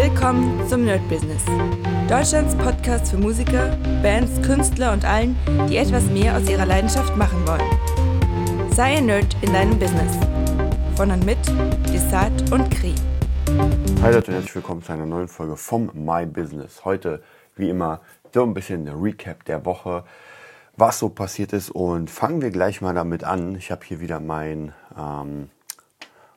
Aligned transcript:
Willkommen 0.00 0.64
zum 0.68 0.84
Nerd 0.84 1.00
Business. 1.08 1.42
Deutschlands 2.08 2.54
Podcast 2.54 3.10
für 3.10 3.18
Musiker, 3.18 3.76
Bands, 4.00 4.40
Künstler 4.46 4.92
und 4.92 5.04
allen, 5.04 5.36
die 5.68 5.76
etwas 5.76 6.04
mehr 6.04 6.36
aus 6.36 6.48
ihrer 6.48 6.66
Leidenschaft 6.66 7.16
machen 7.16 7.44
wollen. 7.44 8.70
Sei 8.70 8.98
ein 8.98 9.06
Nerd 9.06 9.36
in 9.42 9.52
deinem 9.52 9.76
Business. 9.76 10.16
Von 10.94 11.10
und 11.10 11.26
mit 11.26 11.38
Desart 11.92 12.52
und 12.52 12.70
Kri. 12.70 12.94
Hi 14.00 14.12
Leute 14.12 14.28
und 14.28 14.34
herzlich 14.34 14.54
willkommen 14.54 14.84
zu 14.84 14.92
einer 14.92 15.04
neuen 15.04 15.26
Folge 15.26 15.56
vom 15.56 15.90
My 15.92 16.24
Business. 16.26 16.84
Heute, 16.84 17.20
wie 17.56 17.68
immer, 17.68 18.00
so 18.32 18.44
ein 18.44 18.54
bisschen 18.54 18.84
der 18.84 19.02
Recap 19.02 19.44
der 19.46 19.64
Woche, 19.64 20.04
was 20.76 21.00
so 21.00 21.08
passiert 21.08 21.52
ist. 21.52 21.70
Und 21.70 22.08
fangen 22.08 22.40
wir 22.40 22.50
gleich 22.50 22.80
mal 22.80 22.94
damit 22.94 23.24
an. 23.24 23.56
Ich 23.56 23.72
habe 23.72 23.84
hier 23.84 23.98
wieder 23.98 24.20
mein, 24.20 24.72
ähm, 24.96 25.50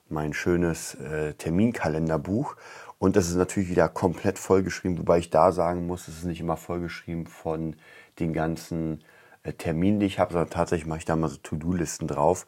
mein 0.09 0.33
schönes 0.33 0.95
äh, 0.95 1.35
Terminkalenderbuch. 1.35 2.55
Und 3.01 3.15
das 3.15 3.29
ist 3.29 3.35
natürlich 3.35 3.71
wieder 3.71 3.89
komplett 3.89 4.37
vollgeschrieben, 4.37 4.99
wobei 4.99 5.17
ich 5.17 5.31
da 5.31 5.51
sagen 5.51 5.87
muss, 5.87 6.07
es 6.07 6.19
ist 6.19 6.23
nicht 6.25 6.39
immer 6.39 6.55
vollgeschrieben 6.55 7.25
von 7.25 7.75
den 8.19 8.31
ganzen 8.31 9.03
äh, 9.41 9.53
Terminen, 9.53 9.99
die 9.99 10.05
ich 10.05 10.19
habe, 10.19 10.33
sondern 10.33 10.51
tatsächlich 10.51 10.85
mache 10.85 10.99
ich 10.99 11.05
da 11.05 11.15
mal 11.15 11.27
so 11.27 11.37
To-Do-Listen 11.37 12.07
drauf, 12.07 12.45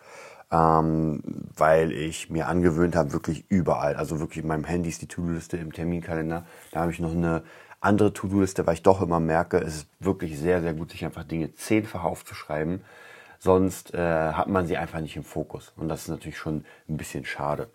ähm, 0.51 1.23
weil 1.57 1.91
ich 1.91 2.29
mir 2.29 2.47
angewöhnt 2.49 2.95
habe, 2.95 3.13
wirklich 3.13 3.45
überall, 3.49 3.95
also 3.95 4.19
wirklich 4.19 4.43
in 4.43 4.47
meinem 4.47 4.63
Handy 4.63 4.89
ist 4.89 5.01
die 5.01 5.07
To-Do-Liste 5.07 5.57
im 5.57 5.73
Terminkalender, 5.73 6.45
da 6.71 6.81
habe 6.81 6.91
ich 6.91 6.99
noch 6.99 7.13
eine 7.13 7.41
andere 7.79 8.13
To-Do-Liste, 8.13 8.67
weil 8.67 8.75
ich 8.75 8.83
doch 8.83 9.01
immer 9.01 9.19
merke, 9.19 9.57
es 9.57 9.77
ist 9.77 9.87
wirklich 9.99 10.37
sehr, 10.37 10.61
sehr 10.61 10.75
gut, 10.75 10.91
sich 10.91 11.03
einfach 11.03 11.23
Dinge 11.23 11.55
zehnfach 11.55 12.03
aufzuschreiben, 12.03 12.81
sonst 13.39 13.95
äh, 13.95 14.33
hat 14.33 14.49
man 14.49 14.67
sie 14.67 14.77
einfach 14.77 14.99
nicht 14.99 15.15
im 15.15 15.23
Fokus. 15.23 15.73
Und 15.77 15.89
das 15.89 16.03
ist 16.03 16.09
natürlich 16.09 16.37
schon 16.37 16.63
ein 16.87 16.97
bisschen 16.97 17.25
schade. 17.25 17.69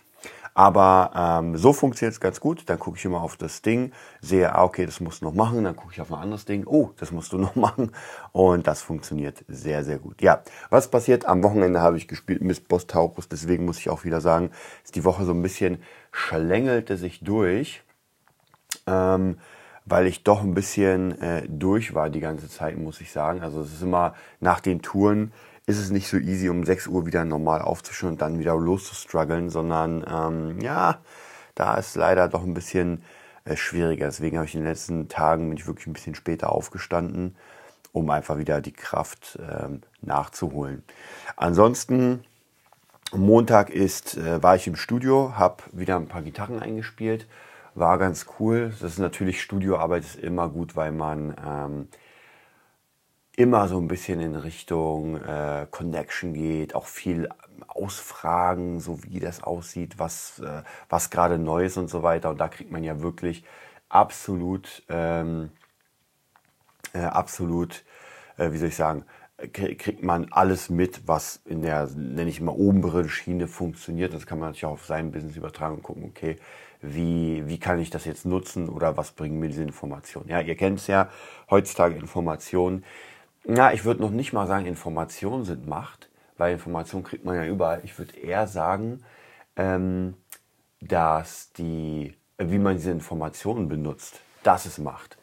Aber 0.54 1.12
ähm, 1.14 1.56
so 1.56 1.72
funktioniert 1.72 2.14
es 2.14 2.20
ganz 2.20 2.40
gut. 2.40 2.64
Dann 2.66 2.80
gucke 2.80 2.98
ich 2.98 3.04
immer 3.04 3.22
auf 3.22 3.36
das 3.36 3.62
Ding, 3.62 3.92
sehe, 4.20 4.52
ah, 4.52 4.64
okay, 4.64 4.86
das 4.86 4.98
musst 4.98 5.22
du 5.22 5.26
noch 5.26 5.34
machen. 5.34 5.62
Dann 5.62 5.76
gucke 5.76 5.92
ich 5.92 6.00
auf 6.00 6.12
ein 6.12 6.18
anderes 6.18 6.46
Ding, 6.46 6.66
oh, 6.66 6.90
das 6.96 7.12
musst 7.12 7.32
du 7.32 7.38
noch 7.38 7.54
machen. 7.54 7.92
Und 8.32 8.66
das 8.66 8.82
funktioniert 8.82 9.44
sehr, 9.46 9.84
sehr 9.84 9.98
gut. 9.98 10.20
Ja, 10.20 10.42
was 10.68 10.90
passiert? 10.90 11.26
Am 11.26 11.44
Wochenende 11.44 11.80
habe 11.80 11.96
ich 11.96 12.08
gespielt 12.08 12.42
Miss 12.42 12.58
Boss 12.58 12.88
Taurus. 12.88 13.28
Deswegen 13.28 13.66
muss 13.66 13.78
ich 13.78 13.88
auch 13.88 14.04
wieder 14.04 14.20
sagen, 14.20 14.50
ist 14.84 14.96
die 14.96 15.04
Woche 15.04 15.24
so 15.24 15.32
ein 15.32 15.42
bisschen 15.42 15.80
schlängelte 16.10 16.96
sich 16.96 17.20
durch. 17.20 17.82
Ähm, 18.86 19.38
weil 19.90 20.06
ich 20.06 20.24
doch 20.24 20.42
ein 20.42 20.54
bisschen 20.54 21.20
äh, 21.20 21.46
durch 21.48 21.94
war 21.94 22.10
die 22.10 22.20
ganze 22.20 22.48
Zeit, 22.48 22.76
muss 22.76 23.00
ich 23.00 23.12
sagen. 23.12 23.42
Also 23.42 23.60
es 23.60 23.72
ist 23.72 23.82
immer 23.82 24.14
nach 24.40 24.60
den 24.60 24.82
Touren 24.82 25.32
ist 25.68 25.78
es 25.78 25.90
nicht 25.90 26.08
so 26.08 26.16
easy, 26.16 26.48
um 26.48 26.64
6 26.64 26.86
Uhr 26.86 27.04
wieder 27.04 27.26
normal 27.26 27.60
aufzustehen 27.60 28.12
und 28.12 28.22
dann 28.22 28.38
wieder 28.38 28.56
loszustruggeln, 28.56 29.50
sondern 29.50 30.02
ähm, 30.10 30.60
ja, 30.62 31.02
da 31.54 31.74
ist 31.74 31.94
leider 31.94 32.26
doch 32.26 32.42
ein 32.42 32.54
bisschen 32.54 33.02
äh, 33.44 33.54
schwieriger. 33.54 34.06
Deswegen 34.06 34.38
habe 34.38 34.46
ich 34.46 34.54
in 34.54 34.62
den 34.62 34.68
letzten 34.68 35.08
Tagen 35.08 35.50
bin 35.50 35.58
ich 35.58 35.66
wirklich 35.66 35.86
ein 35.86 35.92
bisschen 35.92 36.14
später 36.14 36.50
aufgestanden, 36.52 37.36
um 37.92 38.08
einfach 38.08 38.38
wieder 38.38 38.62
die 38.62 38.72
Kraft 38.72 39.38
ähm, 39.46 39.82
nachzuholen. 40.00 40.84
Ansonsten 41.36 42.24
Montag 43.12 43.68
ist, 43.68 44.16
äh, 44.16 44.42
war 44.42 44.56
ich 44.56 44.66
im 44.68 44.76
Studio, 44.76 45.34
habe 45.36 45.64
wieder 45.72 45.96
ein 45.96 46.08
paar 46.08 46.22
Gitarren 46.22 46.60
eingespielt, 46.60 47.26
war 47.74 47.98
ganz 47.98 48.24
cool. 48.40 48.72
Das 48.80 48.92
ist 48.92 48.98
natürlich 48.98 49.42
Studioarbeit 49.42 50.02
ist 50.02 50.16
immer 50.16 50.48
gut, 50.48 50.76
weil 50.76 50.92
man 50.92 51.36
ähm, 51.46 51.88
immer 53.38 53.68
so 53.68 53.78
ein 53.78 53.86
bisschen 53.86 54.18
in 54.20 54.34
Richtung 54.34 55.14
äh, 55.22 55.68
Connection 55.70 56.34
geht, 56.34 56.74
auch 56.74 56.86
viel 56.86 57.28
ausfragen, 57.68 58.80
so 58.80 59.04
wie 59.04 59.20
das 59.20 59.44
aussieht, 59.44 60.00
was, 60.00 60.40
äh, 60.40 60.62
was 60.88 61.08
gerade 61.10 61.38
neu 61.38 61.64
ist 61.64 61.76
und 61.76 61.88
so 61.88 62.02
weiter. 62.02 62.30
Und 62.30 62.40
da 62.40 62.48
kriegt 62.48 62.72
man 62.72 62.82
ja 62.82 63.00
wirklich 63.00 63.44
absolut, 63.88 64.82
ähm, 64.88 65.50
äh, 66.92 66.98
absolut, 66.98 67.84
äh, 68.38 68.50
wie 68.50 68.58
soll 68.58 68.70
ich 68.70 68.76
sagen, 68.76 69.04
kriegt 69.52 70.02
man 70.02 70.32
alles 70.32 70.68
mit, 70.68 71.06
was 71.06 71.40
in 71.44 71.62
der, 71.62 71.86
nenne 71.94 72.28
ich 72.28 72.40
mal, 72.40 72.50
oberen 72.50 73.08
Schiene 73.08 73.46
funktioniert. 73.46 74.12
Das 74.14 74.26
kann 74.26 74.40
man 74.40 74.48
natürlich 74.48 74.64
auch 74.64 74.72
auf 74.72 74.86
sein 74.86 75.12
Business 75.12 75.36
übertragen 75.36 75.76
und 75.76 75.82
gucken, 75.84 76.02
okay, 76.06 76.38
wie, 76.80 77.44
wie 77.46 77.60
kann 77.60 77.78
ich 77.78 77.90
das 77.90 78.04
jetzt 78.04 78.26
nutzen 78.26 78.68
oder 78.68 78.96
was 78.96 79.12
bringen 79.12 79.38
mir 79.38 79.46
diese 79.46 79.62
Informationen. 79.62 80.28
Ja, 80.28 80.40
ihr 80.40 80.56
kennt 80.56 80.80
es 80.80 80.88
ja, 80.88 81.08
heutzutage 81.50 81.94
Informationen 81.94 82.84
ja, 83.48 83.72
ich 83.72 83.84
würde 83.84 84.02
noch 84.02 84.10
nicht 84.10 84.32
mal 84.32 84.46
sagen, 84.46 84.66
Informationen 84.66 85.44
sind 85.44 85.66
Macht, 85.66 86.10
weil 86.36 86.52
Informationen 86.52 87.04
kriegt 87.04 87.24
man 87.24 87.34
ja 87.34 87.44
überall. 87.44 87.80
Ich 87.82 87.98
würde 87.98 88.16
eher 88.16 88.46
sagen, 88.46 89.02
ähm, 89.56 90.14
dass 90.80 91.52
die, 91.54 92.14
wie 92.36 92.58
man 92.58 92.76
diese 92.76 92.90
Informationen 92.90 93.68
benutzt, 93.68 94.20
das 94.42 94.66
ist 94.66 94.78
Macht. 94.78 95.16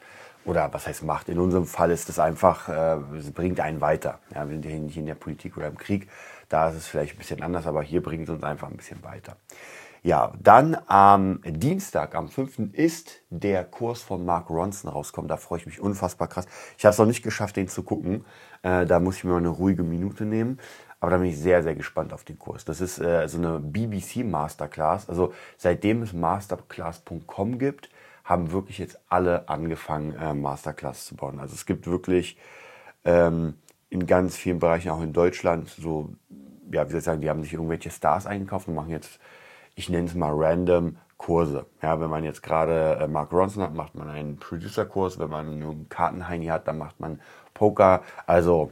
Oder 0.44 0.74
was 0.74 0.88
heißt 0.88 1.04
Macht? 1.04 1.30
In 1.30 1.40
unserem 1.40 1.66
Fall 1.66 1.92
ist 1.92 2.10
es 2.10 2.20
einfach, 2.20 2.68
äh, 2.68 2.98
es 3.18 3.32
bringt 3.32 3.60
einen 3.60 3.80
weiter. 3.80 4.20
Ja, 4.34 4.48
wir 4.48 4.56
sind 4.56 4.66
hier 4.66 4.80
nicht 4.80 4.98
in 4.98 5.06
der 5.06 5.16
Politik 5.16 5.58
oder 5.58 5.68
im 5.68 5.78
Krieg, 5.78 6.10
da 6.50 6.70
ist 6.70 6.76
es 6.76 6.88
vielleicht 6.88 7.16
ein 7.16 7.18
bisschen 7.18 7.42
anders, 7.42 7.66
aber 7.66 7.82
hier 7.82 8.02
bringt 8.02 8.24
es 8.24 8.30
uns 8.30 8.44
einfach 8.44 8.70
ein 8.70 8.78
bisschen 8.78 9.04
weiter. 9.04 9.38
Ja, 10.06 10.34
dann 10.40 10.78
am 10.86 11.42
Dienstag, 11.44 12.14
am 12.14 12.30
5. 12.30 12.74
ist 12.74 13.24
der 13.32 13.64
Kurs 13.64 14.04
von 14.04 14.24
Mark 14.24 14.52
Ronson 14.52 14.92
rauskommen. 14.92 15.28
Da 15.28 15.36
freue 15.36 15.58
ich 15.58 15.66
mich 15.66 15.82
unfassbar 15.82 16.28
krass. 16.28 16.46
Ich 16.78 16.86
habe 16.86 16.92
es 16.92 17.00
noch 17.00 17.08
nicht 17.08 17.24
geschafft, 17.24 17.56
den 17.56 17.68
zu 17.68 17.82
gucken. 17.82 18.24
Äh, 18.62 18.86
da 18.86 19.00
muss 19.00 19.18
ich 19.18 19.24
mir 19.24 19.36
eine 19.36 19.48
ruhige 19.50 19.82
Minute 19.82 20.26
nehmen. 20.26 20.60
Aber 21.00 21.10
da 21.10 21.18
bin 21.18 21.26
ich 21.26 21.40
sehr, 21.40 21.64
sehr 21.64 21.74
gespannt 21.74 22.14
auf 22.14 22.24
den 22.24 22.38
Kurs. 22.38 22.66
Das 22.66 22.82
ist 22.82 23.00
äh, 23.00 23.28
so 23.28 23.40
eine 23.40 23.60
BBC 23.60 24.18
Masterclass. 24.18 25.10
Also 25.10 25.34
seitdem 25.58 26.04
es 26.04 26.14
masterclass.com 26.14 27.58
gibt, 27.58 27.90
haben 28.24 28.52
wirklich 28.52 28.78
jetzt 28.78 29.00
alle 29.10 29.50
angefangen, 29.50 30.16
äh, 30.18 30.36
Masterclass 30.36 31.08
zu 31.08 31.16
bauen. 31.16 31.40
Also 31.40 31.56
es 31.56 31.66
gibt 31.66 31.88
wirklich 31.88 32.38
ähm, 33.06 33.56
in 33.90 34.06
ganz 34.06 34.38
vielen 34.38 34.60
Bereichen, 34.60 34.92
auch 34.92 35.02
in 35.02 35.14
Deutschland, 35.14 35.68
so, 35.68 36.14
ja, 36.72 36.86
wie 36.86 36.92
soll 36.92 37.00
ich 37.00 37.06
sagen, 37.06 37.22
die 37.22 37.30
haben 37.32 37.42
sich 37.42 37.54
irgendwelche 37.54 37.90
Stars 37.90 38.28
eingekauft 38.28 38.68
und 38.68 38.76
machen 38.76 38.92
jetzt 38.92 39.20
ich 39.76 39.90
nenne 39.90 40.08
es 40.08 40.16
mal 40.16 40.34
random 40.34 40.98
Kurse. 41.18 41.66
Ja, 41.82 42.00
wenn 42.00 42.10
man 42.10 42.24
jetzt 42.24 42.44
gerade 42.44 42.98
äh, 43.02 43.08
Mark 43.08 43.32
Ronson 43.32 43.64
hat, 43.64 43.74
macht 43.74 43.96
man 43.96 44.10
einen 44.10 44.38
Producer-Kurs. 44.38 45.18
Wenn 45.20 45.30
man 45.30 45.48
einen 45.48 45.90
Kartenheini 45.90 46.48
hat, 46.48 46.68
dann 46.68 46.78
macht 46.78 47.00
man 47.00 47.22
Poker. 47.54 48.04
Also 48.26 48.72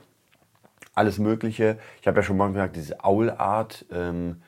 alles 0.94 1.20
Mögliche. 1.20 1.80
Ich 2.02 2.08
habe 2.08 2.20
ja 2.20 2.24
schon 2.24 2.38
mal 2.38 2.52
gesagt, 2.52 2.76
diese 2.76 3.04
Owl-Art, 3.04 3.86
ähm, 3.92 4.42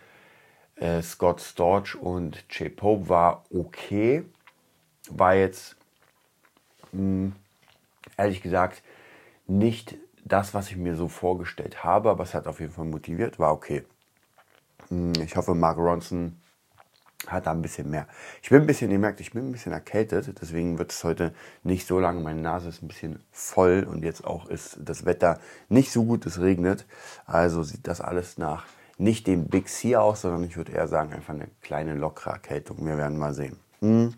äh, 0.76 1.02
Scott 1.02 1.42
Storch 1.42 1.96
und 1.96 2.44
Jay 2.50 2.70
Pope 2.70 3.10
war 3.10 3.44
okay. 3.50 4.24
War 5.10 5.36
jetzt, 5.36 5.78
mh, 6.92 7.00
hm, 7.00 7.36
ehrlich 8.18 8.42
gesagt, 8.42 8.84
nicht 9.48 9.96
das, 10.26 10.54
was 10.54 10.70
ich 10.70 10.78
mir 10.78 10.96
so 10.96 11.08
vorgestellt 11.08 11.84
habe, 11.84 12.10
aber 12.10 12.24
es 12.24 12.34
hat 12.34 12.48
auf 12.48 12.60
jeden 12.60 12.74
Fall 12.74 12.86
motiviert, 12.86 13.40
war 13.40 13.54
okay. 13.54 13.84
Hm, 14.90 15.14
ich 15.24 15.36
hoffe, 15.36 15.56
Mark 15.56 15.78
Ronson 15.78 16.40
hat 17.28 17.48
da 17.48 17.52
ein 17.52 17.62
bisschen 17.62 17.90
mehr. 17.90 18.08
Ich 18.42 18.50
bin 18.50 18.62
ein 18.62 18.68
bisschen, 18.68 18.92
ihr 18.92 19.00
merkt, 19.00 19.20
ich 19.20 19.32
bin 19.32 19.48
ein 19.48 19.52
bisschen 19.52 19.72
erkältet, 19.72 20.34
deswegen 20.42 20.78
wird 20.78 20.92
es 20.92 21.04
heute 21.04 21.34
nicht 21.64 21.88
so 21.88 22.00
lange. 22.00 22.22
Meine 22.22 22.42
Nase 22.42 22.70
ist 22.70 22.82
ein 22.82 22.88
bisschen 22.88 23.20
voll 23.32 23.86
und 23.90 24.04
jetzt 24.04 24.26
auch 24.26 24.48
ist 24.48 24.78
das 24.80 25.06
Wetter 25.06 25.40
nicht 25.70 25.92
so 25.92 26.06
gut, 26.06 26.26
es 26.26 26.40
regnet. 26.40 26.86
Also 27.26 27.64
sieht 27.64 27.88
das 27.88 28.02
alles 28.02 28.38
nach 28.38 28.66
nicht 28.98 29.28
dem 29.28 29.48
Big 29.48 29.68
C 29.68 29.96
aus, 29.96 30.22
sondern 30.22 30.44
ich 30.44 30.58
würde 30.58 30.72
eher 30.72 30.88
sagen, 30.88 31.14
einfach 31.14 31.34
eine 31.34 31.48
kleine 31.62 31.94
lockere 31.96 32.32
Erkältung. 32.32 32.86
Wir 32.86 32.98
werden 32.98 33.18
mal 33.18 33.34
sehen. 33.34 33.58
Hm. 33.82 34.14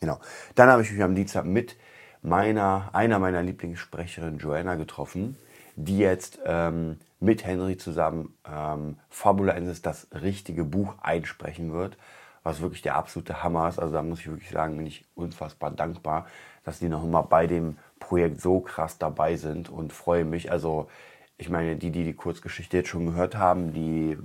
Genau. 0.00 0.18
Dann 0.54 0.68
habe 0.68 0.82
ich 0.82 0.92
mich 0.92 1.02
am 1.02 1.14
Dienstag 1.14 1.44
mit 1.44 1.76
meiner, 2.22 2.90
einer 2.92 3.18
meiner 3.18 3.42
Lieblingssprecherinnen 3.42 4.38
Joanna 4.38 4.74
getroffen, 4.74 5.36
die 5.76 5.98
jetzt 5.98 6.38
ähm, 6.44 6.98
mit 7.20 7.44
Henry 7.44 7.76
zusammen 7.76 8.34
ähm, 8.50 8.96
Fabula 9.08 9.52
Ensis 9.52 9.82
das 9.82 10.08
richtige 10.12 10.64
Buch 10.64 10.94
einsprechen 11.02 11.72
wird, 11.72 11.96
was 12.42 12.60
wirklich 12.60 12.82
der 12.82 12.96
absolute 12.96 13.42
Hammer 13.42 13.68
ist. 13.68 13.78
Also 13.78 13.94
da 13.94 14.02
muss 14.02 14.20
ich 14.20 14.28
wirklich 14.28 14.50
sagen, 14.50 14.76
bin 14.76 14.86
ich 14.86 15.04
unfassbar 15.14 15.70
dankbar, 15.70 16.26
dass 16.64 16.78
die 16.78 16.88
noch 16.88 17.04
immer 17.04 17.22
bei 17.22 17.46
dem 17.46 17.76
Projekt 17.98 18.40
so 18.40 18.60
krass 18.60 18.98
dabei 18.98 19.36
sind 19.36 19.68
und 19.68 19.92
freue 19.92 20.24
mich. 20.24 20.50
Also 20.50 20.88
ich 21.36 21.48
meine, 21.48 21.76
die, 21.76 21.90
die 21.90 22.04
die 22.04 22.14
Kurzgeschichte 22.14 22.76
jetzt 22.78 22.90
schon 22.90 23.06
gehört 23.06 23.34
haben, 23.36 23.72
die 23.72 24.18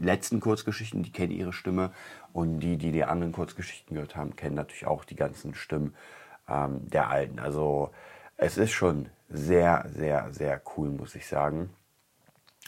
letzten 0.00 0.40
Kurzgeschichten, 0.40 1.02
die 1.02 1.12
kennen 1.12 1.32
ihre 1.32 1.52
Stimme 1.52 1.92
und 2.32 2.60
die, 2.60 2.76
die 2.76 2.92
die 2.92 3.04
anderen 3.04 3.32
Kurzgeschichten 3.32 3.94
gehört 3.94 4.16
haben, 4.16 4.36
kennen 4.36 4.54
natürlich 4.56 4.86
auch 4.86 5.04
die 5.04 5.16
ganzen 5.16 5.54
Stimmen 5.54 5.94
ähm, 6.48 6.86
der 6.88 7.08
alten. 7.08 7.38
Also 7.38 7.90
es 8.38 8.56
ist 8.56 8.72
schon 8.72 9.10
sehr, 9.28 9.84
sehr, 9.94 10.32
sehr 10.32 10.62
cool, 10.76 10.88
muss 10.88 11.14
ich 11.14 11.28
sagen 11.28 11.70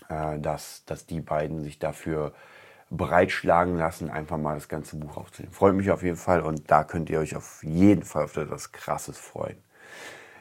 äh, 0.08 0.38
dass, 0.38 0.84
dass 0.87 1.06
die 1.06 1.20
beiden 1.20 1.62
sich 1.62 1.78
dafür 1.78 2.32
bereitschlagen 2.90 3.76
lassen, 3.76 4.11
einfach 4.11 4.37
mal 4.37 4.55
das 4.55 4.69
ganze 4.69 4.96
Buch 4.96 5.17
aufzunehmen. 5.17 5.55
Freut 5.55 5.75
mich 5.75 5.90
auf 5.90 6.02
jeden 6.02 6.17
Fall 6.17 6.40
und 6.40 6.70
da 6.70 6.82
könnt 6.84 7.08
ihr 7.08 7.20
euch 7.20 7.37
auf 7.37 7.62
jeden 7.62 8.02
Fall 8.02 8.25
auf 8.25 8.37
etwas 8.37 8.72
Krasses 8.72 9.17
freuen. 9.17 9.56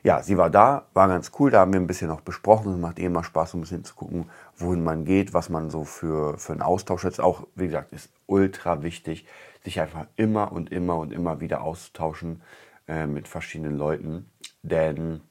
ja, 0.01 0.23
sie 0.23 0.37
war 0.37 0.49
da, 0.49 0.87
war 0.93 1.09
ganz 1.09 1.31
cool, 1.37 1.51
da 1.51 1.59
haben 1.59 1.73
wir 1.73 1.79
ein 1.79 1.87
bisschen 1.87 2.07
noch 2.07 2.21
besprochen. 2.21 2.73
Es 2.73 2.79
macht 2.79 2.99
eh 2.99 3.05
immer 3.05 3.23
Spaß, 3.23 3.53
um 3.53 3.59
ein 3.59 3.63
bisschen 3.63 3.83
zu 3.83 3.95
gucken, 3.95 4.29
wohin 4.55 4.83
man 4.83 5.03
geht, 5.03 5.33
was 5.33 5.49
man 5.49 5.69
so 5.69 5.83
für, 5.83 6.37
für 6.37 6.53
einen 6.53 6.61
Austausch 6.61 7.03
hat. 7.03 7.19
Auch, 7.19 7.45
wie 7.55 7.67
gesagt, 7.67 7.91
ist 7.91 8.09
ultra 8.25 8.81
wichtig, 8.81 9.27
sich 9.63 9.81
einfach 9.81 10.07
immer 10.15 10.53
und 10.53 10.71
immer 10.71 10.97
und 10.97 11.11
immer 11.11 11.41
wieder 11.41 11.61
auszutauschen 11.61 12.41
äh, 12.87 13.07
mit 13.07 13.27
verschiedenen 13.27 13.77
Leuten. 13.77 14.31
Denn 14.61 15.21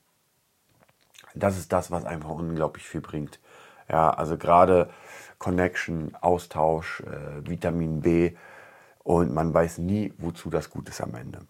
das 1.35 1.59
ist 1.59 1.73
das, 1.73 1.91
was 1.91 2.05
einfach 2.05 2.31
unglaublich 2.31 2.89
viel 2.89 3.01
bringt. 3.01 3.41
Ja, 3.89 4.11
also 4.11 4.37
gerade 4.37 4.91
Connection, 5.39 6.15
Austausch, 6.21 7.01
äh, 7.01 7.49
Vitamin 7.49 8.01
B 8.01 8.33
und 9.03 9.33
man 9.33 9.55
weiß 9.55 9.79
nie, 9.79 10.13
wozu 10.19 10.51
das 10.51 10.71
gut 10.71 10.89
ist 10.89 11.01
am 11.01 11.15
Ende. 11.15 11.41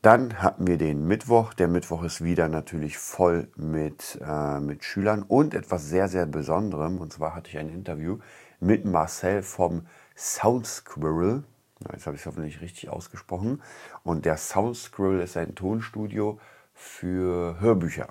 Dann 0.00 0.42
hatten 0.42 0.66
wir 0.66 0.78
den 0.78 1.06
Mittwoch. 1.06 1.54
Der 1.54 1.68
Mittwoch 1.68 2.02
ist 2.02 2.24
wieder 2.24 2.48
natürlich 2.48 2.98
voll 2.98 3.48
mit, 3.54 4.18
äh, 4.20 4.58
mit 4.58 4.82
Schülern 4.82 5.22
und 5.22 5.54
etwas 5.54 5.88
sehr, 5.88 6.08
sehr 6.08 6.26
Besonderem. 6.26 6.98
Und 6.98 7.12
zwar 7.12 7.36
hatte 7.36 7.50
ich 7.50 7.58
ein 7.58 7.68
Interview 7.68 8.18
mit 8.58 8.84
Marcel 8.84 9.42
vom 9.42 9.86
Sound 10.16 10.66
Squirrel. 10.66 11.44
Jetzt 11.92 12.06
habe 12.06 12.16
ich 12.16 12.22
es 12.22 12.26
hoffentlich 12.26 12.60
richtig 12.60 12.88
ausgesprochen. 12.88 13.62
Und 14.02 14.24
der 14.24 14.38
Sound 14.38 14.76
Squirrel 14.76 15.20
ist 15.20 15.36
ein 15.36 15.54
Tonstudio 15.54 16.40
für 16.74 17.60
Hörbücher. 17.60 18.08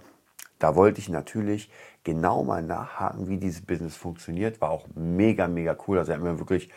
Da 0.59 0.75
wollte 0.75 0.99
ich 0.99 1.09
natürlich 1.09 1.71
genau 2.03 2.43
mal 2.43 2.61
nachhaken, 2.61 3.27
wie 3.27 3.37
dieses 3.37 3.65
Business 3.65 3.95
funktioniert. 3.95 4.61
War 4.61 4.69
auch 4.69 4.87
mega, 4.95 5.47
mega 5.47 5.75
cool. 5.87 5.97
Also 5.97 6.11
er 6.11 6.17
hat 6.17 6.23
mir 6.23 6.39
wirklich 6.39 6.69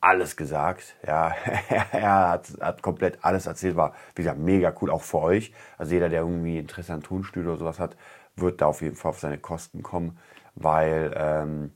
alles 0.00 0.36
gesagt. 0.36 0.96
Ja, 1.06 1.28
er 1.92 2.28
hat, 2.30 2.52
hat, 2.60 2.82
komplett 2.82 3.18
alles 3.22 3.46
erzählt. 3.46 3.76
War, 3.76 3.94
wie 4.14 4.22
gesagt, 4.22 4.38
mega 4.38 4.72
cool, 4.80 4.90
auch 4.90 5.02
für 5.02 5.18
euch. 5.18 5.52
Also 5.78 5.94
jeder, 5.94 6.08
der 6.08 6.20
irgendwie 6.20 6.58
Interesse 6.58 6.92
an 6.92 7.02
Tonstudio 7.02 7.50
oder 7.50 7.58
sowas 7.58 7.78
hat, 7.78 7.96
wird 8.36 8.60
da 8.60 8.66
auf 8.66 8.82
jeden 8.82 8.96
Fall 8.96 9.10
auf 9.10 9.20
seine 9.20 9.38
Kosten 9.38 9.82
kommen, 9.82 10.18
weil, 10.54 11.14
ähm, 11.16 11.72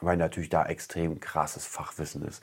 weil 0.00 0.16
natürlich 0.16 0.50
da 0.50 0.64
extrem 0.66 1.20
krasses 1.20 1.66
Fachwissen 1.66 2.22
ist. 2.22 2.42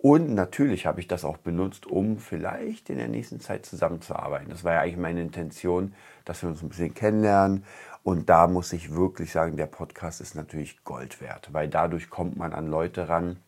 Und 0.00 0.32
natürlich 0.32 0.86
habe 0.86 1.00
ich 1.00 1.08
das 1.08 1.24
auch 1.24 1.38
benutzt, 1.38 1.86
um 1.86 2.18
vielleicht 2.18 2.88
in 2.88 2.98
der 2.98 3.08
nächsten 3.08 3.40
Zeit 3.40 3.66
zusammenzuarbeiten. 3.66 4.48
Das 4.48 4.62
war 4.62 4.74
ja 4.74 4.80
eigentlich 4.80 4.96
meine 4.96 5.20
Intention, 5.20 5.92
dass 6.24 6.42
wir 6.42 6.48
uns 6.48 6.62
ein 6.62 6.68
bisschen 6.68 6.94
kennenlernen. 6.94 7.64
Und 8.04 8.28
da 8.28 8.46
muss 8.46 8.72
ich 8.72 8.94
wirklich 8.94 9.32
sagen, 9.32 9.56
der 9.56 9.66
Podcast 9.66 10.20
ist 10.20 10.36
natürlich 10.36 10.84
Gold 10.84 11.20
wert, 11.20 11.52
weil 11.52 11.68
dadurch 11.68 12.10
kommt 12.10 12.36
man 12.36 12.52
an 12.52 12.68
Leute 12.68 13.08
ran, 13.08 13.38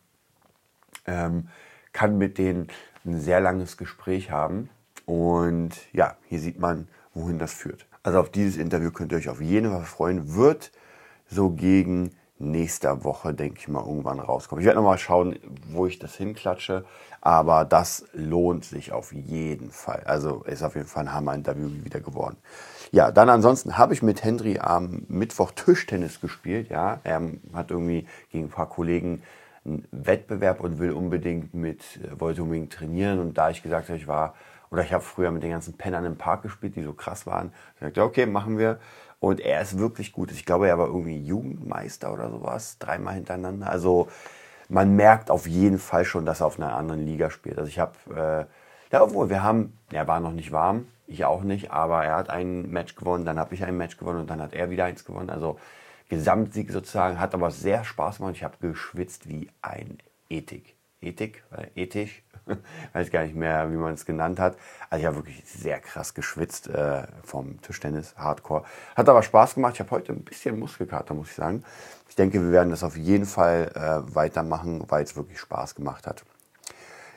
ähm, 1.07 1.47
kann 1.93 2.17
mit 2.17 2.37
denen 2.37 2.67
ein 3.05 3.19
sehr 3.19 3.39
langes 3.39 3.77
Gespräch 3.77 4.29
haben. 4.29 4.69
Und 5.05 5.71
ja, 5.93 6.17
hier 6.27 6.39
sieht 6.39 6.59
man, 6.59 6.89
wohin 7.13 7.39
das 7.39 7.53
führt. 7.53 7.87
Also 8.03 8.19
auf 8.19 8.29
dieses 8.29 8.57
Interview 8.57 8.91
könnt 8.91 9.13
ihr 9.13 9.17
euch 9.17 9.29
auf 9.29 9.41
jeden 9.41 9.71
Fall 9.71 9.85
freuen. 9.85 10.35
Wird 10.35 10.71
so 11.27 11.51
gegen 11.51 12.11
nächster 12.41 13.03
Woche, 13.03 13.33
denke 13.33 13.59
ich 13.59 13.67
mal, 13.67 13.85
irgendwann 13.85 14.19
rauskommen. 14.19 14.61
Ich 14.61 14.65
werde 14.65 14.79
nochmal 14.79 14.97
schauen, 14.97 15.37
wo 15.69 15.85
ich 15.85 15.99
das 15.99 16.15
hinklatsche. 16.15 16.85
Aber 17.21 17.65
das 17.65 18.05
lohnt 18.13 18.65
sich 18.65 18.91
auf 18.91 19.13
jeden 19.13 19.69
Fall. 19.69 20.01
Also 20.05 20.43
ist 20.43 20.63
auf 20.63 20.75
jeden 20.75 20.87
Fall 20.87 21.03
ein 21.03 21.13
Hammer-Interview 21.13 21.69
wieder 21.83 21.99
geworden. 21.99 22.37
Ja, 22.91 23.11
dann 23.11 23.29
ansonsten 23.29 23.77
habe 23.77 23.93
ich 23.93 24.01
mit 24.01 24.23
Henry 24.23 24.57
am 24.57 25.05
Mittwoch 25.07 25.51
Tischtennis 25.51 26.19
gespielt. 26.19 26.69
Ja, 26.69 26.99
er 27.03 27.21
hat 27.53 27.69
irgendwie 27.69 28.07
gegen 28.31 28.45
ein 28.45 28.49
paar 28.49 28.67
Kollegen 28.67 29.21
einen 29.63 29.87
Wettbewerb 29.91 30.61
und 30.61 30.79
will 30.79 30.91
unbedingt 30.91 31.53
mit, 31.53 31.81
äh, 31.97 32.19
wollte 32.19 32.41
unbedingt 32.41 32.73
trainieren. 32.73 33.19
Und 33.19 33.37
da 33.37 33.51
ich 33.51 33.61
gesagt 33.61 33.89
habe, 33.89 33.97
ich 33.97 34.07
war, 34.07 34.33
oder 34.71 34.83
ich 34.83 34.91
habe 34.91 35.03
früher 35.03 35.29
mit 35.29 35.43
den 35.43 35.51
ganzen 35.51 35.73
Pennern 35.77 36.05
im 36.05 36.17
Park 36.17 36.41
gespielt, 36.41 36.75
die 36.75 36.81
so 36.81 36.93
krass 36.93 37.27
waren, 37.27 37.53
sagte, 37.79 38.03
okay, 38.03 38.25
machen 38.25 38.57
wir. 38.57 38.79
Und 39.21 39.39
er 39.39 39.61
ist 39.61 39.77
wirklich 39.77 40.13
gut. 40.13 40.31
Ich 40.31 40.45
glaube, 40.45 40.67
er 40.67 40.79
war 40.79 40.87
irgendwie 40.87 41.23
Jugendmeister 41.23 42.11
oder 42.11 42.31
sowas, 42.31 42.79
dreimal 42.79 43.13
hintereinander. 43.13 43.69
Also 43.69 44.07
man 44.67 44.95
merkt 44.95 45.29
auf 45.29 45.45
jeden 45.45 45.77
Fall 45.77 46.05
schon, 46.05 46.25
dass 46.25 46.41
er 46.41 46.47
auf 46.47 46.59
einer 46.59 46.75
anderen 46.75 47.05
Liga 47.05 47.29
spielt. 47.29 47.59
Also 47.59 47.69
ich 47.69 47.77
habe, 47.77 47.93
äh, 48.09 48.45
ja, 48.91 49.03
obwohl 49.03 49.29
wir 49.29 49.43
haben, 49.43 49.77
er 49.91 50.07
war 50.07 50.19
noch 50.19 50.31
nicht 50.31 50.51
warm, 50.51 50.87
ich 51.05 51.23
auch 51.23 51.43
nicht, 51.43 51.69
aber 51.69 52.03
er 52.03 52.15
hat 52.15 52.31
ein 52.31 52.71
Match 52.71 52.95
gewonnen, 52.95 53.23
dann 53.23 53.37
habe 53.37 53.53
ich 53.53 53.63
ein 53.63 53.77
Match 53.77 53.97
gewonnen 53.97 54.21
und 54.21 54.29
dann 54.29 54.41
hat 54.41 54.53
er 54.53 54.71
wieder 54.71 54.85
eins 54.85 55.05
gewonnen. 55.05 55.29
Also 55.29 55.59
Gesamtsieg 56.09 56.71
sozusagen, 56.71 57.19
hat 57.19 57.35
aber 57.35 57.51
sehr 57.51 57.83
Spaß 57.83 58.17
gemacht. 58.17 58.33
Ich 58.35 58.43
habe 58.43 58.57
geschwitzt 58.59 59.29
wie 59.29 59.49
ein 59.61 59.99
Ethik. 60.29 60.75
Ethik, 60.99 61.43
äh, 61.55 61.67
ethisch, 61.79 62.23
weiß 62.93 63.11
gar 63.11 63.23
nicht 63.23 63.35
mehr, 63.35 63.71
wie 63.71 63.75
man 63.75 63.93
es 63.93 64.05
genannt 64.05 64.39
hat. 64.39 64.57
Also 64.89 65.01
ich 65.01 65.05
habe 65.05 65.17
wirklich 65.17 65.43
sehr 65.45 65.79
krass 65.79 66.13
geschwitzt 66.13 66.67
äh, 66.67 67.03
vom 67.23 67.61
Tischtennis, 67.61 68.15
Hardcore. 68.17 68.63
Hat 68.95 69.07
aber 69.09 69.23
Spaß 69.23 69.55
gemacht. 69.55 69.73
Ich 69.75 69.79
habe 69.79 69.91
heute 69.91 70.13
ein 70.13 70.23
bisschen 70.23 70.59
Muskelkater, 70.59 71.13
muss 71.13 71.29
ich 71.29 71.35
sagen. 71.35 71.63
Ich 72.09 72.15
denke, 72.15 72.41
wir 72.41 72.51
werden 72.51 72.69
das 72.69 72.83
auf 72.83 72.97
jeden 72.97 73.25
Fall 73.25 73.71
äh, 73.75 74.15
weitermachen, 74.15 74.83
weil 74.89 75.03
es 75.03 75.15
wirklich 75.15 75.39
Spaß 75.39 75.75
gemacht 75.75 76.07
hat. 76.07 76.23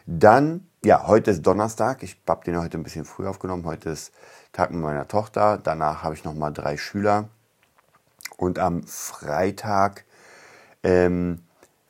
Dann, 0.06 0.68
ja, 0.84 1.06
heute 1.06 1.30
ist 1.30 1.42
Donnerstag. 1.42 2.02
Ich 2.02 2.20
habe 2.28 2.44
den 2.44 2.60
heute 2.60 2.76
ein 2.78 2.82
bisschen 2.82 3.04
früh 3.04 3.26
aufgenommen. 3.26 3.64
Heute 3.64 3.90
ist 3.90 4.12
Tag 4.52 4.70
mit 4.70 4.82
meiner 4.82 5.08
Tochter. 5.08 5.58
Danach 5.58 6.02
habe 6.02 6.14
ich 6.14 6.24
noch 6.24 6.34
mal 6.34 6.50
drei 6.50 6.76
Schüler. 6.76 7.28
Und 8.36 8.58
am 8.58 8.82
Freitag 8.82 10.04
ähm, 10.82 11.43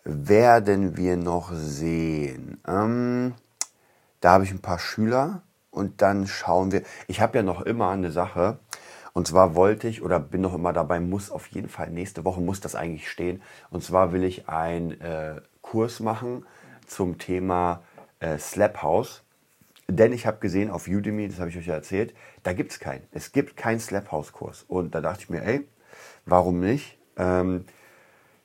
werden 0.05 0.97
wir 0.97 1.17
noch 1.17 1.53
sehen. 1.53 2.61
Ähm, 2.67 3.35
da 4.21 4.33
habe 4.33 4.45
ich 4.45 4.51
ein 4.51 4.61
paar 4.61 4.79
Schüler 4.79 5.43
und 5.71 6.03
dann 6.03 6.27
schauen 6.27 6.73
wir. 6.73 6.83
Ich 7.09 7.21
habe 7.21 7.39
ja 7.39 7.43
noch 7.43 7.63
immer 7.63 7.91
eine 7.91 8.11
Sache. 8.11 8.59
Und 9.13 9.29
zwar 9.29 9.55
wollte 9.55 9.87
ich 9.87 10.03
oder 10.03 10.19
bin 10.19 10.41
noch 10.41 10.55
immer 10.55 10.73
dabei, 10.73 10.99
muss 10.99 11.31
auf 11.31 11.47
jeden 11.49 11.69
Fall 11.69 11.91
nächste 11.91 12.25
Woche 12.25 12.41
muss 12.41 12.61
das 12.61 12.75
eigentlich 12.75 13.09
stehen. 13.09 13.43
Und 13.71 13.85
zwar 13.85 14.13
will 14.13 14.25
ich 14.25 14.49
einen 14.49 15.01
äh, 15.01 15.41
Kurs 15.63 16.01
machen 16.01 16.45
zum 16.87 17.19
Thema 17.19 17.83
äh, 18.19 18.39
Slap 18.39 18.83
House. 18.83 19.23
Denn 19.87 20.13
ich 20.13 20.27
habe 20.27 20.39
gesehen 20.39 20.71
auf 20.71 20.89
Udemy, 20.89 21.29
das 21.29 21.39
habe 21.39 21.51
ich 21.51 21.59
euch 21.59 21.67
ja 21.67 21.75
erzählt, 21.75 22.15
da 22.43 22.53
gibt 22.55 22.73
es 22.73 22.81
keinen. 22.81 23.07
Es 23.13 23.31
gibt 23.31 23.57
keinen 23.57 23.79
Slap 23.79 24.11
House 24.11 24.33
Kurs. 24.33 24.65
Und 24.67 24.95
da 24.95 25.01
dachte 25.01 25.23
ich 25.23 25.31
mir, 25.31 25.43
ey, 25.43 25.69
Warum 26.27 26.61
nicht? 26.61 26.99
Ähm, 27.17 27.65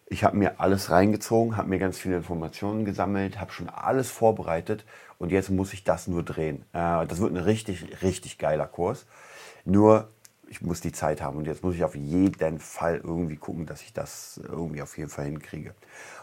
ich 0.10 0.24
habe 0.24 0.38
mir 0.38 0.60
alles 0.60 0.90
reingezogen, 0.90 1.56
habe 1.56 1.70
mir 1.70 1.80
ganz 1.80 2.00
viele 2.00 2.18
Informationen 2.18 2.84
gesammelt, 2.84 3.40
habe 3.40 3.52
schon 3.52 3.70
alles 3.70 4.10
vorbereitet 4.10 4.86
und 5.20 5.32
jetzt 5.32 5.50
muss 5.50 5.74
ich 5.74 5.84
das 5.84 6.08
nur 6.08 6.24
drehen. 6.24 6.64
Äh, 6.74 7.06
das 7.06 7.20
wird 7.20 7.32
ein 7.32 7.38
richtig, 7.38 8.02
richtig 8.02 8.38
geiler 8.40 8.66
Kurs. 8.66 9.06
Nur 9.66 10.10
ich 10.50 10.62
muss 10.62 10.82
die 10.82 10.92
Zeit 10.92 11.22
haben 11.22 11.38
und 11.38 11.46
jetzt 11.46 11.64
muss 11.64 11.76
ich 11.76 11.84
auf 11.84 11.96
jeden 11.96 12.60
Fall 12.60 13.02
irgendwie 13.04 13.36
gucken, 13.36 13.68
dass 13.68 13.84
ich 13.84 13.94
das 13.94 14.42
irgendwie 14.44 14.82
auf 14.82 14.98
jeden 14.98 15.12
Fall 15.12 15.26
hinkriege. 15.26 15.76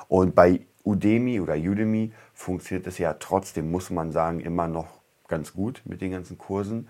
Und 0.09 0.35
bei 0.35 0.63
Udemy 0.85 1.41
oder 1.41 1.55
Udemy 1.55 2.13
funktioniert 2.35 2.89
es 2.89 2.99
ja 2.99 3.15
trotzdem, 3.15 3.71
muss 3.71 3.91
man 3.91 4.11
sagen, 4.11 4.41
immer 4.41 4.67
noch 4.67 4.89
ganz 5.29 5.53
gut 5.53 5.83
mit 5.85 6.01
den 6.01 6.11
ganzen 6.11 6.39
Kursen. 6.39 6.89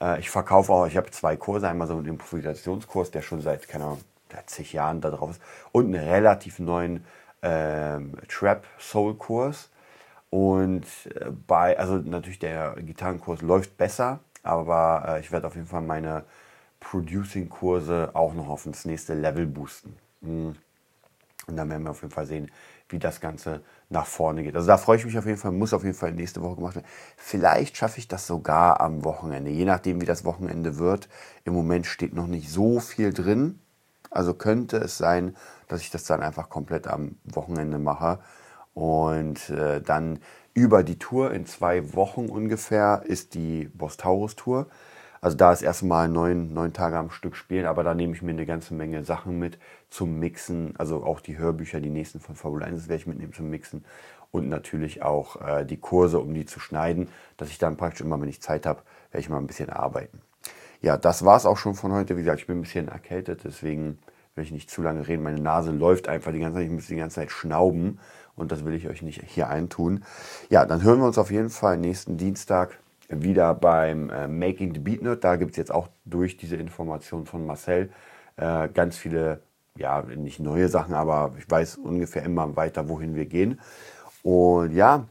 Äh, 0.00 0.20
ich 0.20 0.30
verkaufe 0.30 0.72
auch, 0.72 0.86
ich 0.86 0.96
habe 0.96 1.10
zwei 1.10 1.36
Kurse, 1.36 1.68
einmal 1.68 1.88
so 1.88 1.96
einen 1.96 2.06
Improvisationskurs, 2.06 3.10
der 3.10 3.20
schon 3.20 3.42
seit, 3.42 3.68
keine 3.68 3.84
Ahnung, 3.84 4.00
zig 4.46 4.72
Jahren 4.72 5.00
da 5.00 5.10
drauf 5.10 5.30
ist, 5.30 5.42
und 5.72 5.86
einen 5.86 6.08
relativ 6.08 6.58
neuen 6.58 7.04
ähm, 7.42 8.14
Trap 8.28 8.64
Soul 8.78 9.14
Kurs. 9.16 9.70
Und 10.30 10.84
äh, 11.14 11.30
bei, 11.46 11.78
also 11.78 11.96
natürlich 11.96 12.38
der 12.38 12.74
Gitarrenkurs 12.76 13.42
läuft 13.42 13.76
besser, 13.76 14.20
aber 14.42 15.04
äh, 15.08 15.20
ich 15.20 15.32
werde 15.32 15.46
auf 15.46 15.54
jeden 15.54 15.66
Fall 15.66 15.82
meine 15.82 16.24
Producing-Kurse 16.80 18.10
auch 18.14 18.34
noch 18.34 18.48
auf 18.48 18.64
das 18.64 18.84
nächste 18.84 19.14
Level 19.14 19.46
boosten. 19.46 19.96
Mhm. 20.20 20.56
Und 21.46 21.56
dann 21.56 21.70
werden 21.70 21.84
wir 21.84 21.90
auf 21.90 22.02
jeden 22.02 22.12
Fall 22.12 22.26
sehen, 22.26 22.50
wie 22.90 22.98
das 22.98 23.20
Ganze 23.20 23.62
nach 23.88 24.06
vorne 24.06 24.42
geht. 24.42 24.54
Also 24.54 24.66
da 24.68 24.76
freue 24.76 24.98
ich 24.98 25.04
mich 25.06 25.16
auf 25.18 25.24
jeden 25.24 25.38
Fall, 25.38 25.52
muss 25.52 25.72
auf 25.72 25.82
jeden 25.82 25.96
Fall 25.96 26.12
nächste 26.12 26.42
Woche 26.42 26.56
gemacht 26.56 26.74
werden. 26.74 26.86
Vielleicht 27.16 27.76
schaffe 27.76 27.98
ich 27.98 28.08
das 28.08 28.26
sogar 28.26 28.80
am 28.80 29.04
Wochenende, 29.04 29.50
je 29.50 29.64
nachdem, 29.64 30.00
wie 30.00 30.06
das 30.06 30.24
Wochenende 30.24 30.78
wird. 30.78 31.08
Im 31.44 31.54
Moment 31.54 31.86
steht 31.86 32.14
noch 32.14 32.26
nicht 32.26 32.50
so 32.50 32.80
viel 32.80 33.12
drin. 33.14 33.60
Also 34.10 34.34
könnte 34.34 34.78
es 34.78 34.98
sein, 34.98 35.36
dass 35.68 35.80
ich 35.80 35.90
das 35.90 36.04
dann 36.04 36.22
einfach 36.22 36.48
komplett 36.48 36.86
am 36.86 37.16
Wochenende 37.24 37.78
mache. 37.78 38.18
Und 38.74 39.50
äh, 39.50 39.80
dann 39.80 40.20
über 40.54 40.82
die 40.82 40.98
Tour 40.98 41.32
in 41.32 41.46
zwei 41.46 41.94
Wochen 41.94 42.26
ungefähr 42.26 43.02
ist 43.04 43.34
die 43.34 43.68
Bostaurus 43.74 44.36
Tour. 44.36 44.66
Also 45.20 45.36
da 45.36 45.52
ist 45.52 45.62
erstmal 45.62 46.08
neun, 46.08 46.52
neun 46.52 46.72
Tage 46.72 46.96
am 46.96 47.10
Stück 47.10 47.34
spielen, 47.34 47.66
aber 47.66 47.82
da 47.82 47.94
nehme 47.94 48.14
ich 48.14 48.22
mir 48.22 48.30
eine 48.30 48.46
ganze 48.46 48.74
Menge 48.74 49.04
Sachen 49.04 49.38
mit 49.38 49.58
zum 49.90 50.18
Mixen. 50.18 50.74
Also 50.78 51.04
auch 51.04 51.20
die 51.20 51.38
Hörbücher, 51.38 51.80
die 51.80 51.90
nächsten 51.90 52.20
von 52.20 52.36
Formel 52.36 52.62
1 52.62 52.88
werde 52.88 53.00
ich 53.00 53.06
mitnehmen 53.06 53.32
zum 53.32 53.50
Mixen. 53.50 53.84
Und 54.30 54.48
natürlich 54.48 55.02
auch 55.02 55.40
äh, 55.40 55.64
die 55.64 55.78
Kurse, 55.78 56.20
um 56.20 56.34
die 56.34 56.44
zu 56.44 56.60
schneiden, 56.60 57.08
dass 57.36 57.48
ich 57.48 57.58
dann 57.58 57.76
praktisch 57.76 58.02
immer, 58.02 58.20
wenn 58.20 58.28
ich 58.28 58.42
Zeit 58.42 58.66
habe, 58.66 58.82
werde 59.10 59.20
ich 59.20 59.28
mal 59.28 59.38
ein 59.38 59.46
bisschen 59.46 59.70
arbeiten. 59.70 60.20
Ja, 60.80 60.96
das 60.96 61.24
war 61.24 61.36
es 61.36 61.46
auch 61.46 61.56
schon 61.56 61.74
von 61.74 61.92
heute. 61.92 62.16
Wie 62.16 62.22
gesagt, 62.22 62.40
ich 62.40 62.46
bin 62.46 62.58
ein 62.58 62.62
bisschen 62.62 62.88
erkältet, 62.88 63.42
deswegen 63.44 63.98
will 64.34 64.44
ich 64.44 64.52
nicht 64.52 64.70
zu 64.70 64.82
lange 64.82 65.06
reden. 65.08 65.22
Meine 65.22 65.40
Nase 65.40 65.72
läuft 65.72 66.08
einfach 66.08 66.32
die 66.32 66.38
ganze 66.38 66.58
Zeit. 66.58 66.66
Ich 66.66 66.72
muss 66.72 66.86
die 66.86 66.96
ganze 66.96 67.16
Zeit 67.16 67.30
schnauben 67.30 67.98
und 68.36 68.52
das 68.52 68.64
will 68.64 68.74
ich 68.74 68.88
euch 68.88 69.02
nicht 69.02 69.22
hier 69.26 69.48
eintun. 69.48 70.04
Ja, 70.50 70.64
dann 70.64 70.82
hören 70.82 71.00
wir 71.00 71.06
uns 71.06 71.18
auf 71.18 71.30
jeden 71.30 71.50
Fall 71.50 71.76
nächsten 71.76 72.16
Dienstag 72.16 72.78
wieder 73.08 73.54
beim 73.54 74.10
äh, 74.10 74.28
Making 74.28 74.74
the 74.74 74.80
Beat 74.80 75.02
Nerd. 75.02 75.24
Da 75.24 75.36
gibt 75.36 75.52
es 75.52 75.56
jetzt 75.56 75.72
auch 75.72 75.88
durch 76.04 76.36
diese 76.36 76.56
Information 76.56 77.26
von 77.26 77.44
Marcel 77.44 77.90
äh, 78.36 78.68
ganz 78.68 78.96
viele, 78.96 79.40
ja, 79.76 80.02
nicht 80.02 80.38
neue 80.38 80.68
Sachen, 80.68 80.94
aber 80.94 81.32
ich 81.38 81.50
weiß 81.50 81.78
ungefähr 81.78 82.22
immer 82.22 82.54
weiter, 82.56 82.88
wohin 82.88 83.16
wir 83.16 83.26
gehen. 83.26 83.60
Und 84.22 84.72
ja, 84.72 85.06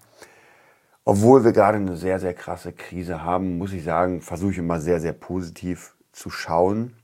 obwohl 1.08 1.46
wir 1.46 1.54
gerade 1.54 1.78
eine 1.78 1.96
sehr, 1.96 2.20
sehr 2.20 2.34
krasse 2.34 2.74
Krise 2.74 3.24
haben, 3.24 3.58
muss 3.58 3.72
ich 3.72 3.86
sagen, 3.86 4.20
versuche 4.20 4.52
ich 4.52 4.58
immer 4.58 4.82
sehr, 4.82 5.00
sehr 5.00 5.14
positiv 5.14 5.96
zu 6.12 6.30
schauen. 6.30 6.98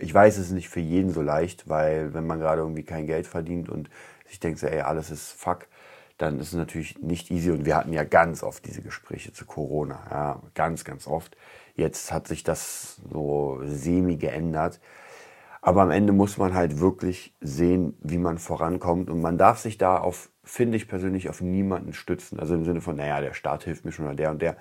Ich 0.00 0.12
weiß, 0.12 0.36
es 0.36 0.46
ist 0.46 0.52
nicht 0.52 0.68
für 0.68 0.80
jeden 0.80 1.12
so 1.12 1.22
leicht, 1.22 1.68
weil 1.68 2.12
wenn 2.12 2.26
man 2.26 2.40
gerade 2.40 2.60
irgendwie 2.60 2.82
kein 2.82 3.06
Geld 3.06 3.28
verdient 3.28 3.68
und 3.68 3.88
sich 4.26 4.40
denkt, 4.40 4.58
so, 4.58 4.66
ey, 4.66 4.80
alles 4.80 5.12
ist 5.12 5.30
fuck, 5.30 5.68
dann 6.18 6.40
ist 6.40 6.48
es 6.48 6.54
natürlich 6.54 6.98
nicht 6.98 7.30
easy. 7.30 7.52
Und 7.52 7.66
wir 7.66 7.76
hatten 7.76 7.92
ja 7.92 8.02
ganz 8.02 8.42
oft 8.42 8.66
diese 8.66 8.82
Gespräche 8.82 9.32
zu 9.32 9.46
Corona. 9.46 10.00
Ja, 10.10 10.42
ganz, 10.54 10.82
ganz 10.82 11.06
oft. 11.06 11.36
Jetzt 11.76 12.10
hat 12.10 12.26
sich 12.26 12.42
das 12.42 12.96
so 13.08 13.60
semi 13.64 14.16
geändert. 14.16 14.80
Aber 15.62 15.82
am 15.82 15.90
Ende 15.90 16.12
muss 16.12 16.36
man 16.36 16.54
halt 16.54 16.80
wirklich 16.80 17.34
sehen, 17.40 17.96
wie 18.02 18.18
man 18.18 18.38
vorankommt. 18.38 19.08
Und 19.08 19.22
man 19.22 19.38
darf 19.38 19.58
sich 19.58 19.78
da 19.78 19.96
auf, 19.96 20.30
finde 20.44 20.76
ich 20.76 20.88
persönlich, 20.88 21.30
auf 21.30 21.40
niemanden 21.40 21.94
stützen. 21.94 22.38
Also 22.38 22.54
im 22.54 22.64
Sinne 22.64 22.80
von, 22.80 22.96
naja, 22.96 23.20
der 23.20 23.32
Staat 23.32 23.64
hilft 23.64 23.84
mir 23.84 23.92
schon 23.92 24.04
oder 24.04 24.14
der 24.14 24.30
und 24.32 24.42
der. 24.42 24.56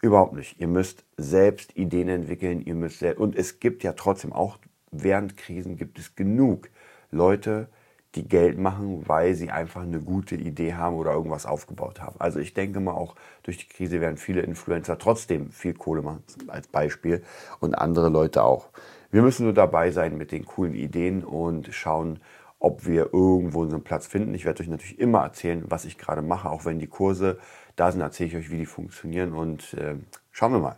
Überhaupt 0.00 0.34
nicht. 0.34 0.60
Ihr 0.60 0.68
müsst 0.68 1.04
selbst 1.16 1.76
Ideen 1.76 2.08
entwickeln. 2.08 2.62
Ihr 2.62 2.74
müsst 2.74 3.00
selbst, 3.00 3.20
und 3.20 3.36
es 3.36 3.60
gibt 3.60 3.82
ja 3.82 3.92
trotzdem 3.92 4.32
auch 4.32 4.58
während 4.90 5.36
Krisen 5.36 5.76
gibt 5.76 5.98
es 5.98 6.14
genug 6.14 6.68
Leute, 7.10 7.68
die 8.14 8.26
Geld 8.26 8.58
machen, 8.58 9.06
weil 9.06 9.34
sie 9.34 9.50
einfach 9.50 9.82
eine 9.82 10.00
gute 10.00 10.36
Idee 10.36 10.74
haben 10.74 10.96
oder 10.96 11.12
irgendwas 11.12 11.44
aufgebaut 11.44 12.00
haben. 12.00 12.18
Also 12.18 12.38
ich 12.38 12.54
denke 12.54 12.80
mal 12.80 12.92
auch 12.92 13.14
durch 13.42 13.58
die 13.58 13.68
Krise 13.68 14.00
werden 14.00 14.16
viele 14.16 14.40
Influencer 14.40 14.98
trotzdem 14.98 15.50
viel 15.50 15.74
Kohle 15.74 16.02
machen, 16.02 16.22
als 16.48 16.68
Beispiel, 16.68 17.22
und 17.60 17.74
andere 17.74 18.08
Leute 18.08 18.42
auch. 18.42 18.70
Wir 19.16 19.22
müssen 19.22 19.44
nur 19.44 19.54
dabei 19.54 19.92
sein 19.92 20.18
mit 20.18 20.30
den 20.30 20.44
coolen 20.44 20.74
Ideen 20.74 21.24
und 21.24 21.70
schauen, 21.72 22.20
ob 22.58 22.84
wir 22.84 23.14
irgendwo 23.14 23.62
unseren 23.62 23.82
Platz 23.82 24.06
finden. 24.06 24.34
Ich 24.34 24.44
werde 24.44 24.62
euch 24.62 24.68
natürlich 24.68 24.98
immer 24.98 25.22
erzählen, 25.22 25.64
was 25.66 25.86
ich 25.86 25.96
gerade 25.96 26.20
mache, 26.20 26.50
auch 26.50 26.66
wenn 26.66 26.78
die 26.78 26.86
Kurse 26.86 27.38
da 27.76 27.90
sind, 27.90 28.02
erzähle 28.02 28.28
ich 28.28 28.36
euch, 28.36 28.50
wie 28.50 28.58
die 28.58 28.66
funktionieren 28.66 29.32
und 29.32 29.72
äh, 29.72 29.94
schauen 30.32 30.52
wir 30.52 30.58
mal. 30.58 30.76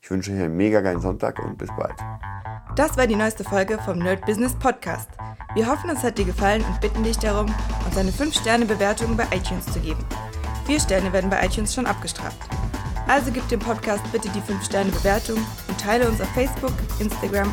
Ich 0.00 0.08
wünsche 0.08 0.30
euch 0.30 0.38
einen 0.38 0.56
mega 0.56 0.82
geilen 0.82 1.00
Sonntag 1.00 1.40
und 1.40 1.58
bis 1.58 1.68
bald. 1.76 1.96
Das 2.76 2.96
war 2.96 3.08
die 3.08 3.16
neueste 3.16 3.42
Folge 3.42 3.76
vom 3.84 3.98
Nerd 3.98 4.24
Business 4.24 4.54
Podcast. 4.54 5.10
Wir 5.54 5.66
hoffen, 5.66 5.90
es 5.90 6.04
hat 6.04 6.16
dir 6.16 6.26
gefallen 6.26 6.62
und 6.70 6.80
bitten 6.80 7.02
dich 7.02 7.18
darum, 7.18 7.52
uns 7.84 7.98
eine 7.98 8.12
5-Sterne-Bewertung 8.12 9.16
bei 9.16 9.24
iTunes 9.34 9.66
zu 9.66 9.80
geben. 9.80 10.06
Vier 10.64 10.78
Sterne 10.78 11.12
werden 11.12 11.28
bei 11.28 11.44
iTunes 11.44 11.74
schon 11.74 11.86
abgestraft. 11.86 12.38
Also 13.08 13.32
gib 13.32 13.48
dem 13.48 13.58
Podcast 13.58 14.04
bitte 14.12 14.28
die 14.28 14.40
5-Sterne-Bewertung 14.42 15.38
und 15.66 15.80
teile 15.80 16.08
uns 16.08 16.20
auf 16.20 16.28
Facebook, 16.28 16.74
Instagram 17.00 17.52